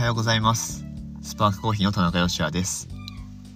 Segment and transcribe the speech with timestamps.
[0.00, 0.86] はようございます。
[1.20, 2.88] スパークコーヒーの田中芳也です。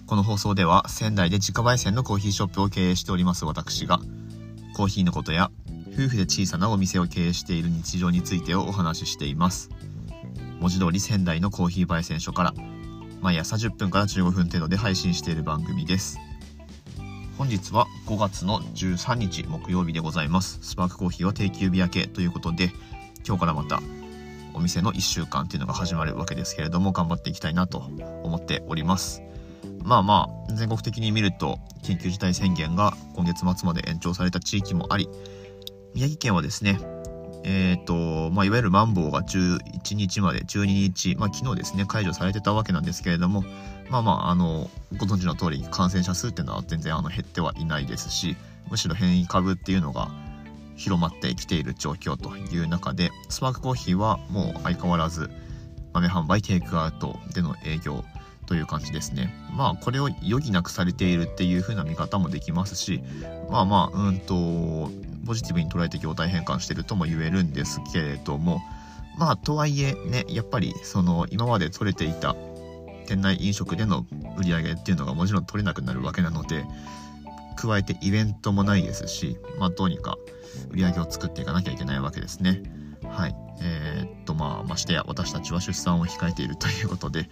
[0.05, 3.97] この放送では仙台で自家焙煎のコーヒーショップを経営しております私が
[4.75, 5.49] コーヒーのことや
[5.91, 9.71] 夫婦で小さなお店を経営している日常についてをお話ししています。
[10.59, 12.53] 文字通り仙台のコーヒー焙煎所から
[13.21, 16.19] 毎朝10分から15分程度で配信している番組です。
[17.39, 20.59] 本日は5月の13日木曜日でございます。
[20.61, 22.69] スパークコーヒーは定休日明けということで
[23.25, 23.81] 今日からまた
[24.55, 27.77] お店の1週間っていうのが始まるわけですけれども頑張っていきたいなと
[28.23, 29.21] 思っております。
[29.83, 35.07] まあまあ全国的に見ると緊急事態宣言が今月末まで延長された地域もあり
[35.93, 36.79] 宮城県はですね
[37.47, 43.45] えっ、ー、と、まあ、いわゆるマンボウが11日まで、12日、まあ、昨日ですね、解除されてたわけなんですけれども、
[43.87, 44.67] まあまあ、あの、
[44.97, 48.35] ご存知の通り、感染者数っていうのは全然あの減ってはいないですし、
[48.71, 50.09] むしろ変異株っていうのが
[50.75, 55.29] 広まってきている状況という中でスパークコーヒーはもう相変わらず
[55.93, 58.03] 豆販売テイクアウトでの営業
[58.45, 59.33] という感じですね。
[59.55, 63.01] まあこれを余儀なくされているっていう風な見方もできますし
[63.49, 64.91] まあまあうんと
[65.25, 68.61] ポジティブに捉えて業態変換してるとも言えるんですけれども
[69.17, 72.35] まあとはいえねやっぱりその今まで取れていた
[73.07, 74.05] 店内飲食での
[74.37, 76.65] 売り上げっていうのがもちろん取れなくなるわけなので
[77.55, 80.17] 加えてイベントもないですしまあどうにか
[80.69, 82.63] 売り上げを作っていかなきゃいけないわけですね。
[83.07, 83.35] はい。
[83.61, 87.29] えー、っと、まあ、ましてや私たちは出産を控えているということで、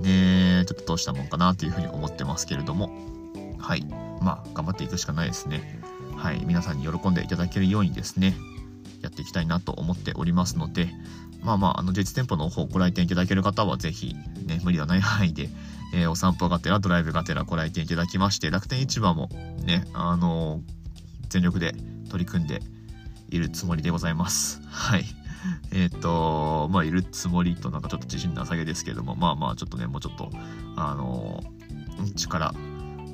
[0.00, 2.90] ね、ちょっとどうしたもんかなというふうに思ってますけれども、
[3.58, 3.84] はい。
[4.20, 5.80] まあ、頑張っていくしかないですね。
[6.16, 6.42] はい。
[6.44, 8.34] 皆さんに喜んでいただけるようにですね、
[9.00, 10.88] やっていきたいなと思っておりますので、
[11.42, 14.14] まあまあ、あの、実店舗の方ご来店いただける方は、ぜひ、
[14.46, 15.48] ね、無理のない範囲で、
[15.92, 19.28] えー、お散歩がてら、ドライブがてらご来店いただきまして、楽天市場も
[19.64, 20.62] ね、あのー、
[21.28, 21.74] 全力で
[22.10, 22.60] 取り組んで
[23.30, 24.60] いるつもりでございます。
[24.70, 25.04] はい。
[25.72, 30.30] えっ、ー、と、まあ、いるつもりとなんかちょっと自信なさげですけども、まあまあ、ちょっとね、もうちょっと、
[30.76, 31.42] あの、
[32.16, 32.54] 力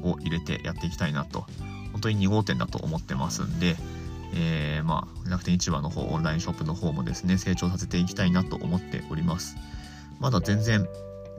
[0.03, 1.47] を入れてやっていきたいなと、
[1.92, 3.76] 本当に2号店だと思ってますんで、
[4.34, 9.56] えー、まあ、楽天市場の方、オンラインショップの方もですね、成長させていきたいなと思っております。
[10.20, 10.86] まだ全然、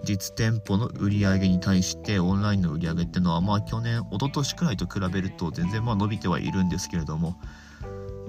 [0.04, 7.40] 実店舗の売り上げに対してオンラインの売り上げっていうのはまあ去年一昨年くらいと比べると全然まあ伸びてはいるんですけれども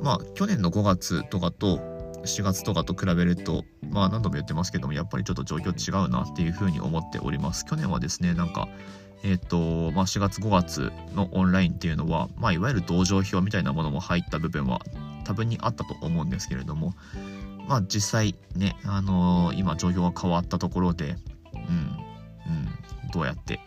[0.02, 1.78] まあ去年の5月とかと
[2.24, 7.64] 4月とかと比べるとまあ何度も言ってますけどもやっぱりちょっと状況違うなっていうふうに思っております。
[7.64, 8.68] 去年はですねなんか
[9.22, 14.80] えっ、ー、とまあ4月5月のオンラインっていうのはまあいわゆる同情票みたいなものも入った部分は
[15.24, 16.94] 多分にあったと思うんですけれども
[17.68, 21.16] まあ実際ねあのー、今状況が変わったところで
[21.70, 23.60] うんうん、どうやって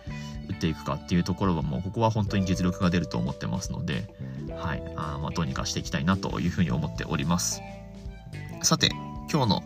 [0.49, 4.13] 打っていくかっていうところはもうここは本当に実力が出ると思ってますので、
[4.57, 7.61] はいあまあ、どうにかしていきたいなというふうに思っております。
[8.61, 8.89] さて
[9.31, 9.63] 今日の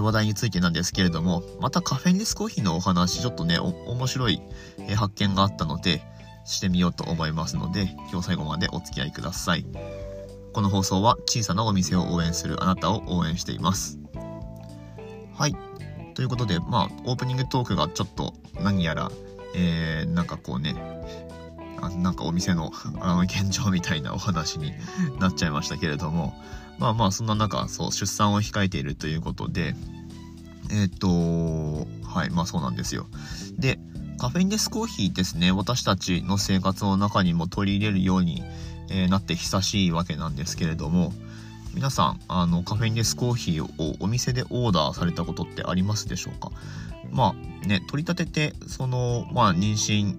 [0.00, 4.40] 話題についてなんですけれどもまたカフェインレスコーヒーのお話ちょっとね面白い
[4.94, 6.02] 発見があったので
[6.44, 9.66] してみようと思いますので今日最後までお付き合いください。
[10.52, 13.98] この放送は小さなお店を応援するあなたを応援しています。
[15.34, 15.67] はい。
[16.18, 19.08] ということで、まあ、オープニングトークがちょっと何やら、
[19.54, 20.74] えー、なんかこうね、
[21.80, 24.72] あなんかお店の あの現状みたいなお話に
[25.20, 26.34] なっちゃいましたけれども、
[26.80, 29.76] まあまあ、そんな中、そう、出産を控えているということで、
[30.72, 33.06] えっ、ー、と、はい、まあそうなんですよ。
[33.56, 33.78] で、
[34.18, 38.42] カフェインレスコーヒーですね、私たちの生活の中にも取り入れるように、
[38.90, 41.12] えー、なって久しいわけなんですけれども、
[41.78, 46.50] 皆さん、あの、カフェインレスコーヒーをお店でオーダーされたことってありますでしょうか？
[47.12, 50.16] まあね、取り立てて、その、まあ、妊娠、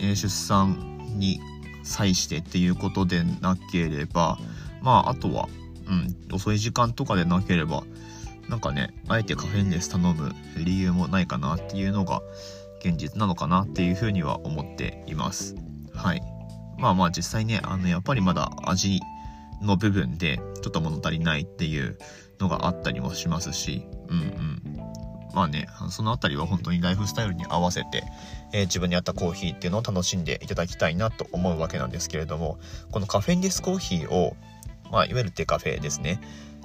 [0.00, 1.38] 出産に
[1.84, 4.36] 際してっていうことでなければ、
[4.82, 5.48] まあ、あとは、
[5.86, 7.84] うん、遅い時間とかでなければ、
[8.48, 12.20] なんかね、あえてカフェインレス頼む理由もないかなっていうのが
[12.80, 15.54] 現実なのかなっていうふうには思っています。
[15.94, 16.22] はい。
[16.80, 19.00] まあまあ実際ね、あの、やっぱりまだ味
[19.64, 21.98] の部分でちょっと物足りないっていう
[22.40, 24.54] のがあったりもしますし、うんうん。
[25.34, 28.04] まあね、そのあたりは本当にライフスタイルに合わせて、
[28.52, 32.58] えー、自分に合ったコーヒーっていうのを楽しんでいただきたいなと思うわけなんですけれども、
[32.92, 34.36] このカフェインレスコーヒーを、
[34.92, 36.20] まあ、いわゆるデカフェですね。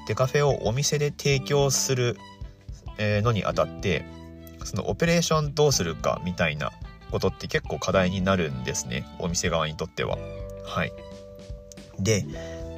[0.07, 2.17] デカフェをお店で提供する、
[2.97, 4.05] えのにあたって、
[4.65, 6.71] そのオペレーションどうするかみたいな
[7.11, 9.05] ことって結構課題になるんですね。
[9.19, 10.17] お店側にとっては。
[10.65, 10.93] はい。
[11.99, 12.25] で、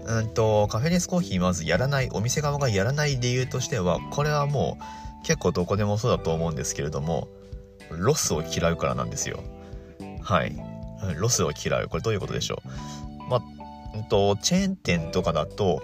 [0.06, 4.77] うんと、カフェレスコーヒーまずやらない、お店側がやらない理由としては、これはも
[5.24, 7.27] う結構どこでもそうだと思うんですけれども、
[7.92, 9.44] ロスを嫌うからなんですよ。
[10.21, 10.56] はい。
[11.18, 11.88] ロスを嫌う。
[11.88, 13.30] これどういうことでしょう？
[13.30, 13.42] まあ、
[13.95, 15.81] うんと、チェーン店とかだと、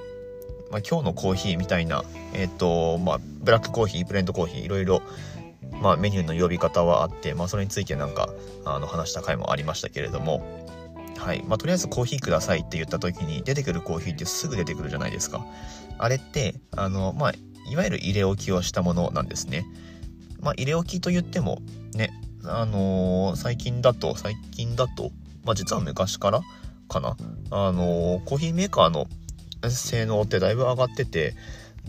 [0.71, 2.03] まあ、今日のコーヒーみたいな、
[2.33, 5.01] えっ、ー、と、まあ、ブラックコーヒー、ブレンドコーヒー、いろいろ、
[5.81, 8.29] まあ、メニューの呼び方はあって、まあ、それについてなんか
[8.65, 10.43] あの話した回もありましたけれども、
[11.17, 11.43] はい。
[11.47, 15.45] まあ、とりあえずコーヒーくださいって言った時に出てくるコーヒーってすぐ出てくるじゃないですか。
[15.97, 17.33] あれってあの、まあ、
[17.69, 19.65] いわゆる入れ置きをしたものなんですね、
[20.39, 21.61] まあ、入れ置きと言っても
[21.93, 22.11] ね
[22.43, 25.11] あのー、最近だと最近だと、
[25.43, 26.41] まあ、実は昔から
[26.87, 27.17] かな。
[27.49, 29.07] あのー、コーヒーメーカーの
[29.69, 31.33] 性能ってだいぶ上がってて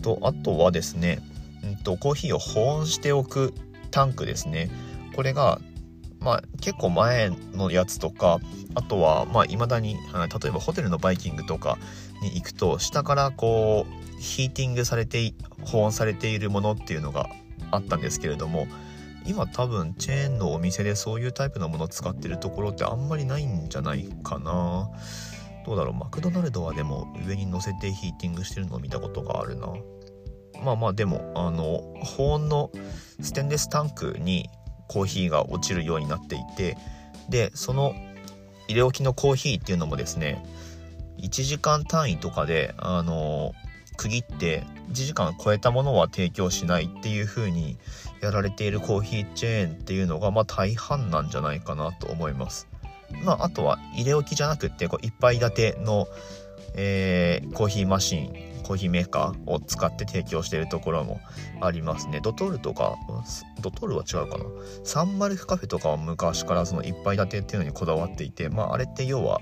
[0.01, 1.19] とあとはですね、
[1.63, 3.53] うんと、コーヒーを保温しておく
[3.91, 4.69] タンクですね。
[5.15, 5.59] これが
[6.19, 8.39] まあ結構前のやつとか
[8.75, 11.77] あとはまあ未だに例えばホテルのバイキングとか
[12.21, 15.33] に行くと下からこうヒーティングされて
[15.65, 17.29] 保温されているものっていうのが
[17.71, 18.67] あったんですけれども
[19.25, 24.89] 今多分チェーンのお店でそういうタイプのものを使ってるところってあんまりないんじゃないかな。
[25.65, 25.93] どうだろう。
[25.93, 29.67] マクドナルドはでも上に乗せてヒーティングしてるのを見たことがあるな。
[30.63, 32.71] まあまあでもあの保温の
[33.21, 34.49] ステンレスタンクに
[34.89, 36.77] コーヒーが落ちるようになっていて
[37.29, 37.95] でその
[38.67, 40.43] 入れ置きのコーヒーっていうのもですね
[41.19, 43.53] 1時間単位とかであの
[43.97, 47.77] 区切って1時間超えたものは提供しないっていう風に
[48.21, 52.67] やられているコーヒーチェーンっていうのがまあ大半なんじゃないかなと思います。
[53.23, 56.07] まあ、あとは入れ置きじゃなくってこう1杯立ての、
[56.75, 61.19] えー、コーヒーマシンコーヒーメーカーを使って提供しているところも
[61.59, 62.19] ありますね。
[62.21, 62.97] ドトールとか、
[63.61, 64.45] ドトールは違うかな。
[64.83, 69.41] サンマルクカフェとかは昔からその1杯立てっていうのにこだわっていて、まああれって要は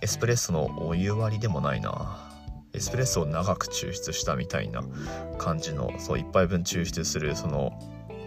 [0.00, 2.30] エスプレッソのお湯割りでもないな。
[2.72, 4.84] エスプレッソを長く抽出したみたいな
[5.38, 7.72] 感じの、そう1杯分抽出するその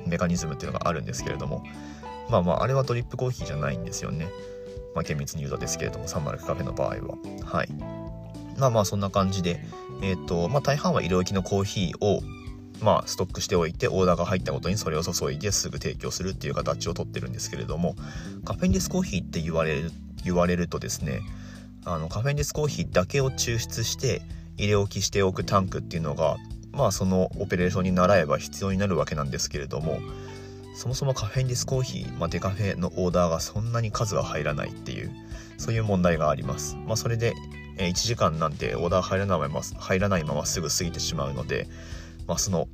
[0.05, 1.63] メカニズムっていうのがあるんですけれども、
[2.29, 4.27] まあまああれはドリップコーヒーじゃないんですよね。
[4.95, 7.15] まあ厳密に言うとですけれども、サンマルクカフェの場合は。
[7.45, 8.04] はい。
[8.57, 9.59] まあまあそんな感じで、
[10.01, 12.21] えっ、ー、と、まあ大半は色置きのコーヒーを、
[12.81, 17.95] まあストックしておいてオーダーが入ったことにそれを注いですぐ提供するっていう形をとってるんですけれども、
[18.43, 19.91] カフェインレスコーヒーって言われる、
[20.23, 21.21] 言われるとですね、
[21.85, 24.21] あのカフェインレスコーヒーだけを抽出して
[24.57, 26.37] 入れ置きしておくタンクっていうのが
[26.71, 29.99] まあそのオペレーションに習えば必要になるわけなんですけれども
[30.75, 35.11] そもそもカフェインレスコーヒー、まあ、デカフェのオーダーがそんなに数が入らないっていう
[35.57, 36.75] そういう問題があります。
[36.85, 37.33] まあ、それで
[37.77, 41.67] 1時間なんてオーダー入らないまま入らないまますぐ過ぎてしまうので、
[42.27, 42.67] まあ、その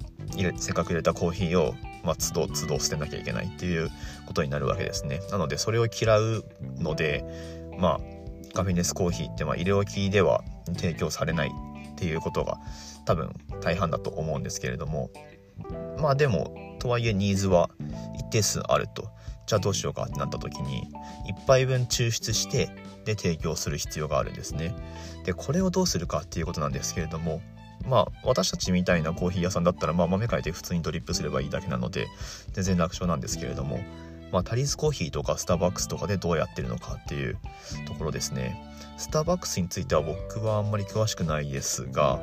[0.57, 3.89] せっかく入れたコーヒーを、まあ、都度都度捨てなきゃいけないっていう
[4.25, 5.21] ことになるわけですね。
[5.31, 6.45] なのでそれを嫌う
[6.77, 7.25] ので
[7.77, 7.99] まあ
[8.53, 10.43] カフェインレスコーヒーってまあ入れ置きでは
[10.75, 12.57] 提供されないっていうことが
[13.05, 15.09] 多分大半だと思うんですけれども
[15.99, 17.69] まあでもとはいえニーズは
[18.17, 19.07] 一定数あると
[19.45, 20.87] じゃあどうしようかってなった時に
[21.29, 22.69] 1杯分抽出して
[23.05, 24.75] で提供する必要があるんですね。
[25.23, 27.41] でこれをどうするかっていうことなんですけれども
[27.87, 32.07] まあ私たちみたいなコーヒー屋さんだったら、まあ、豆変えて普通にドリップすればいいだけなので
[32.53, 33.79] 全然楽勝なんですけれども、
[34.31, 37.37] まあ、タリーズコーヒーとかスターバックスとかでどうやってるのかっていう
[37.85, 38.59] ところですね。
[38.97, 42.19] スターバックスについては僕はあんまり詳しくないですが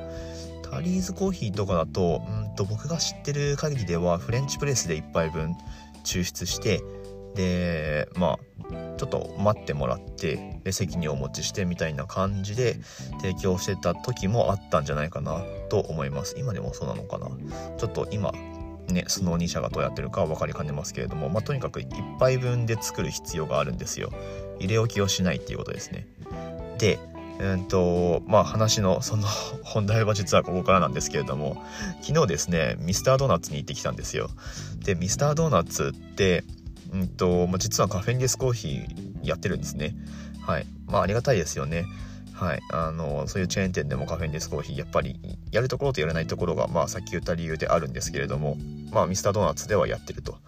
[0.71, 5.55] タリーズコーヒーとかだとうんと僕が知ってる限りではフレンチプレスで1杯分
[6.05, 6.83] 抽出して
[7.35, 8.39] でまあ
[8.97, 12.77] ちょっと待ってもらってで席にお持ちしてみたいな感じで
[13.21, 16.35] 提供してた時もあったんじゃないかなと思います。
[16.39, 17.29] 今でもそうなのかな。
[17.79, 18.33] ちょっと今
[18.89, 24.11] ねその2社がどうやってるか分かりかねますけれども、まあ、とにかく1杯分で作る必要があるんですよ。
[24.59, 26.07] 入れ置きをしないっていうことですね。
[26.79, 26.99] で
[27.41, 29.27] うんとまあ話のその
[29.63, 31.63] 本題は実はここからなんですけれども
[32.03, 34.29] 昨日ですねミスタードーナツに行ってきたんですよ
[34.85, 36.45] でミスタードーナツって
[36.93, 39.95] うんとまあ、実はカフェインレスコーヒーやってるんですね。
[40.41, 40.67] はい。
[40.87, 41.87] まあありがたいですよね。
[42.33, 42.61] はい。
[42.73, 45.19] あの、そういうチェーン店でもカフェインレスコーヒー、やっぱり
[45.51, 48.57] やるところとやらないところが、まあさっき言った理由であるんですけれども、
[48.93, 50.39] まあミスタードーナツではやってると。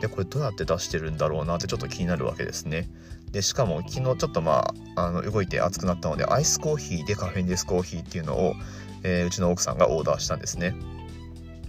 [0.00, 2.90] で、これどうやって出してるんだろうなってちょっと気になるわけですね。
[3.32, 8.54] で、しかも昨日ちょっとまあ、あの動いて暑くなったので、アイスコーヒーでカフェインレスコーヒーっていうのを、
[9.02, 10.74] えー、うちの奥さんがオーダーしたんですね。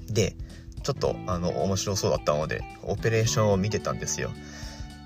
[0.08, 0.36] で、
[0.84, 4.32] ちょっとあの面白そうだったのでオペレーションを見てたんですよ。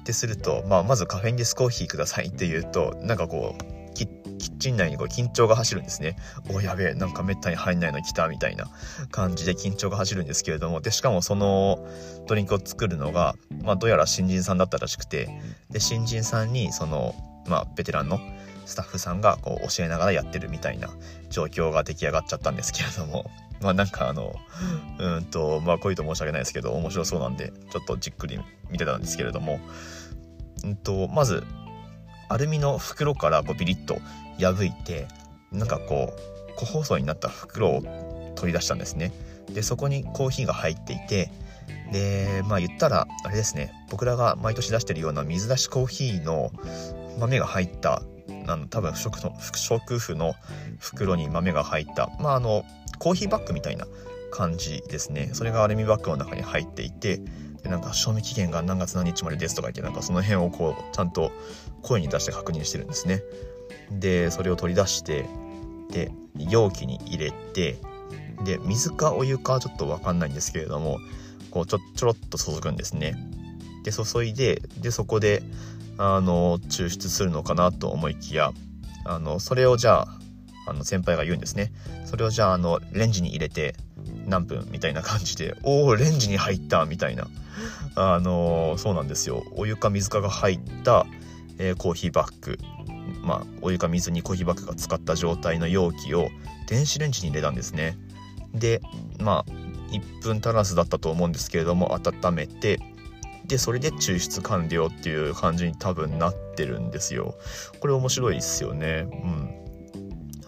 [0.01, 6.17] ってすると、まあ、まずカフェインレスコーヒーくださいって言うとなんかこうキッチン内にこう緊張が走るんですね。
[6.51, 8.67] おやべえなんかめったに入んないの来たみたいな
[9.11, 10.81] 感じで緊張が走るんですけれども。
[10.81, 11.79] でしかもその
[12.27, 15.29] ドリンクを作るのが、まあ、どうやら新人さんだったらしくて。
[15.69, 17.15] で新人さんにその、
[17.47, 18.19] まあ、ベテランの
[18.65, 20.89] スタッフさんがこう教えながらやってるみたいな
[21.29, 23.29] 状況が出来上がっちゃったんですけれども。
[23.61, 24.35] まあなんかあの、
[24.99, 29.59] うんと、まあこういうと申し訳ないですけど、面白そうなんで、ちょっとじっくり見てたんですけれども、
[30.63, 31.43] うんと、まず、
[32.33, 33.99] アルミの袋からこうビリッと
[34.39, 35.07] 破いて、
[35.51, 39.11] なんかこう、個包装になった袋を取り出したんですね。
[39.49, 41.31] で、そこにコーヒーが入っていて、
[41.91, 46.51] でまあ言ったらあれですね僕らが毎年出してるような水出しコーヒーの
[47.19, 48.01] 豆が入った
[48.47, 50.33] あの多分不織の不織布の
[50.79, 52.63] 袋に豆が入ったまああの
[52.99, 53.85] コーヒーバッグみたいな
[54.31, 57.21] 感じですねそれがアルミバッグの中に入っていて
[57.63, 61.31] でなんか賞味期限が何月何日までですとか言ってなんかその辺をこうちゃんと
[61.81, 63.21] 声に出して確認してるんですね。
[63.91, 65.25] でそれを取り出して
[65.89, 67.77] で容器に入れて
[68.43, 70.99] で水かお湯かちょっと分かんないんですけれども
[71.51, 73.15] こうちょちょろっと注ぐんですね。
[73.83, 75.43] で注いででそこで
[75.97, 78.51] あの抽出するのかなと思いきや
[79.05, 80.19] あのそれをじゃあ
[80.65, 81.71] あの先輩が言うんですね。
[82.05, 83.75] それをじゃああのレンジに入れて
[84.25, 87.27] 何分みたいな感じで おおレンジに入ったみたいな。
[87.95, 89.43] あのそうなんですよ。
[89.55, 91.05] お湯か水かが入った、
[91.59, 92.57] えー、コーヒーバッグ。
[93.21, 96.29] まあお湯か水にコーヒーバッグが使った状態の容器を
[96.67, 97.97] 電子レンジに入れたんですね。
[98.53, 98.81] で
[99.19, 99.51] まあ
[99.91, 102.79] 1分足らずだったと思うんですけれども温めて
[103.45, 107.35] でそれで抽出完了っていう感じに多分なってるんですよ。
[107.79, 109.07] これ面白いっすよね。
[109.11, 109.63] うん。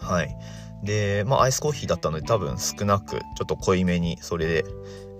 [0.00, 0.36] はい。
[0.82, 4.64] でまあアイスコーヒーだったので多分少なくちょっと濃いめにそれで、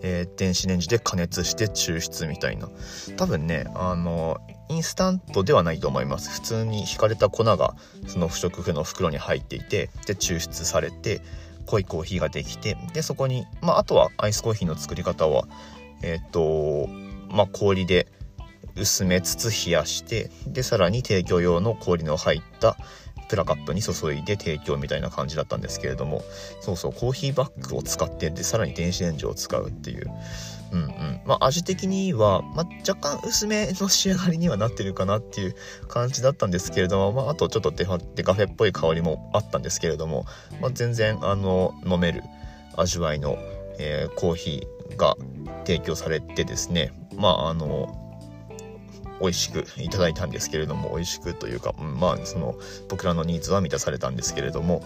[0.02, 2.68] えー、電子レンジで加熱して抽出みたいな。
[3.16, 6.30] 多分ねあのインスタントではないと思います。
[6.30, 7.74] 普通に引かれた粉が
[8.06, 11.20] その不織布の袋に入っていてで抽出されて
[11.66, 15.46] 濃いコーヒーができてでそこに、まあ、あとはアイスコーヒーの作り方は
[16.02, 16.88] えっ、と
[17.28, 18.06] まあ、氷で
[18.76, 22.76] 薄めつつ冷やしてでさらに提供用の氷の入った
[23.28, 26.22] プラカップに注いで提供みたいな感じだったんですけれども
[26.60, 30.10] そうそうコーヒーバッグを使ってでさらに電子レンジを使うっていう。
[30.72, 31.20] うんうん。
[31.24, 35.54] まあ味的には、まあ、若干薄めの仕上がりにはなってるかなっていう
[35.88, 40.26] 感じだったんですけれども、まあ、あとちょっとデデカフェっぽい香りもあったんですけれども、
[40.60, 42.22] まあ、全然あの飲める
[42.76, 43.38] 味わいの、
[43.78, 45.16] えー、コーヒーが
[45.64, 48.05] 提供されてですねまああの
[49.20, 52.56] 美味しくいただいたんですけれども美味しくというか、まあその
[52.88, 54.82] 僕らのニーズは満たされたんですけれども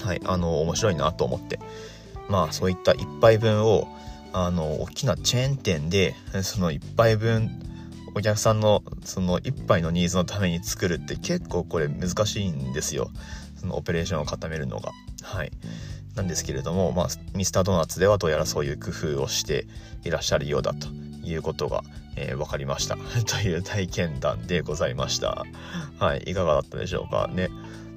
[0.00, 1.58] はいあの面白いなと思って
[2.28, 3.88] まあそういった1杯分を
[4.32, 7.62] あの大きなチェーン店でその1杯分
[8.14, 13.10] お客さんのその1杯のニーズのために作るって結構これ難しいんですよ。
[13.60, 14.92] そのオペレーションを固めるのが。
[15.22, 15.52] はい。
[16.14, 19.66] なんですけれども、まあ、ミスタードーナツではどうやらそういう工夫をして
[20.02, 20.88] いらっしゃるようだと。
[21.30, 21.82] いうことが、
[22.16, 22.96] えー、分かりました。
[23.26, 25.44] という体験談でございました。
[25.98, 27.28] はいいかがだったでしょうか。
[27.32, 27.50] ね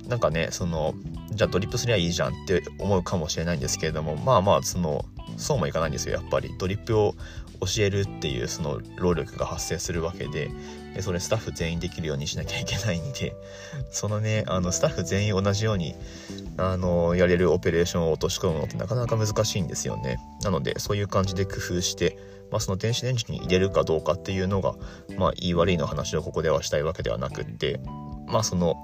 [0.07, 0.95] なんかねその
[1.31, 5.05] じゃあドリップすりゃいいじゃんって思うかもしれないんですけれどもまあまあその
[5.37, 6.15] そうもいかないんですよ。
[6.15, 6.53] やっぱり。
[6.57, 7.15] ドリップを
[7.61, 10.49] 教えるっていうその労力が発生するわけで
[10.93, 13.35] でそれスタッフ全員できるようにしなきゃいけないんで
[13.91, 15.95] そのねあのスタッフ全員同じように
[16.57, 20.19] あのやれるオペレーションを落とし込むのってなかなか難しいんですよね。
[20.41, 22.17] なのでそういう感じで工夫して
[22.51, 24.75] まあ、その電子レンジに入れるかどうかっていうのが、
[25.17, 27.79] まあ、いい悪いの話をここではしたいわけではなくって、
[28.27, 28.75] まあ、その、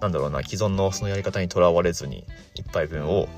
[0.00, 2.24] なんだろうな、既存のそのやり方にとらわれずに、
[2.56, 3.28] 1杯分を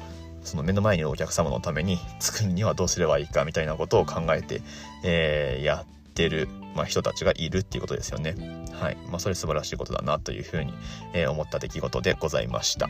[0.44, 4.62] その目の前にいるお客様のために 作るにはどうすればいいかみたいなことを考えて、
[5.04, 8.34] えー、やってる、まあ、人たちがいるっていうことですよね。
[8.72, 8.96] はい。
[9.08, 10.72] まあ、それ素晴らしいことだなというふうに、
[11.12, 12.88] えー、思った出来事でございました。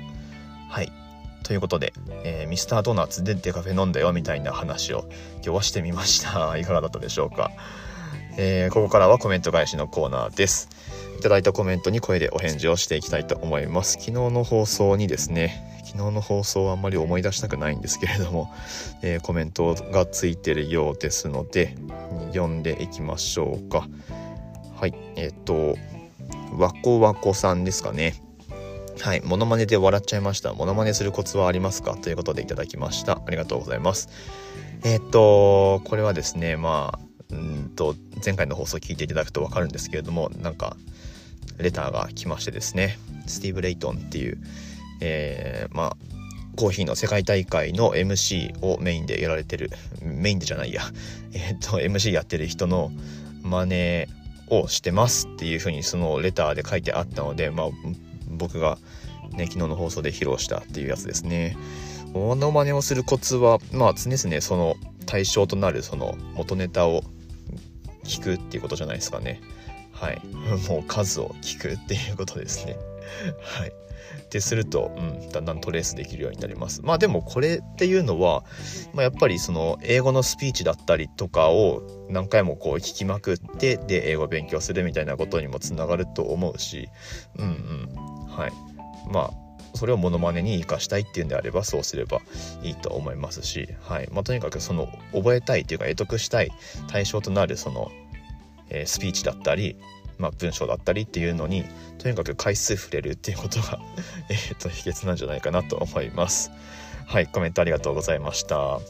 [0.68, 1.09] はい。
[1.44, 1.92] ということで、
[2.24, 6.56] えー、ミスタードーナツでデカフェ飲んだよみたいな話を今日はしてみました。
[6.58, 7.50] いかがだったでしょうか。
[8.36, 10.68] えー、ここからはコメント返しのコーナーです。
[11.18, 13.92] いただいたコメントに声でお返事をしていきたいと思います。
[13.92, 18.52] 昨日の放送にですね、昨日の放送はあんまり思い出したくないんですけれども、
[19.02, 21.74] えー、コメントがついてるようですので、
[22.32, 23.88] 読んでいきましょうか。
[24.80, 25.76] はい、えっ、ー、と、
[26.56, 28.14] わこわこさんですかね。
[29.02, 30.52] はい、モノマネで笑っちゃいました。
[30.52, 31.96] モノマネするコツはありますか？
[31.96, 33.22] ということでいただきました。
[33.26, 34.10] ありがとうございます。
[34.84, 40.76] えっ、と、これはですね、まあ、うんと、前回の放送聞いていただくと分かるんですけれども、なんか、
[41.56, 44.38] レターが来ましてですね、スティーブ・レイトンっていう、
[45.00, 45.96] えー、まあ、
[46.56, 49.70] コーヒーの世界大会の MC をメインでやられてる、
[50.02, 50.82] メインでじゃないや、
[51.32, 52.92] え、っと、MC やってる人の
[53.42, 54.06] 真似
[54.48, 57.66] をしてますっていうふうにそのレターで書いてあったので、まあ、
[58.40, 58.78] 僕が
[59.32, 61.56] ね、昨日の放送で披露したっていうやつですね。
[62.12, 67.02] モノマネをするコツは、まあ常々その対象となるその元ネタを
[68.04, 69.40] 聞くっていうことじゃないですかね。
[69.92, 70.20] はい。
[70.68, 72.76] もう数を聞くっていうことですね。
[73.40, 73.72] はい。
[74.30, 76.82] ですると、うん、だんだんトレースできるようになります。
[76.82, 78.44] まあでもこれっていうのは、
[78.92, 86.88] まあ、やっぱりその英語のスピーチだったりとかを何回もこう聞きまくってで英語勉強するみたいなことにもつながると思うし、
[87.38, 88.19] うんうん。
[88.30, 88.52] はい。
[89.10, 92.20] まあそれをモノマネに生かしたいっていうんであればそうすれば
[92.62, 96.50] いいと思いますし、はいまあ、とにかくその覚えたいっていうか得得したい
[96.88, 97.90] 対象となるその、
[98.68, 99.76] えー、スピーチだったり、
[100.18, 101.64] まあ、文章だったりっていうのに
[101.98, 103.78] とにかく回数触れるっていうことが
[104.28, 106.50] えっと秘訣なんじゃないかなと思います。
[107.06, 108.80] はいコメントありがとうございました。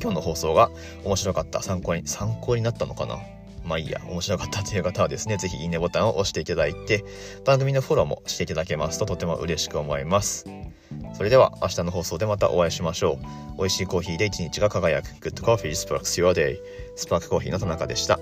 [0.00, 0.70] 今日の放送が
[1.04, 3.18] 面白かった参考に参考になったのかな？
[3.64, 7.04] まあいいや、面白かったという方はですね、是非いいねボタンを押していただいて、
[7.44, 10.46] 番組のフォローもしていただけますととても嬉しく思います。
[11.14, 13.18] それでは明日の放送でまたお会いしましょ
[13.54, 13.58] う。
[13.58, 15.08] 美味しいコーヒーで一日が輝く。
[15.08, 16.58] Good Coffee Sparks Your Day。
[16.96, 18.18] スパークコーヒーの田中でした。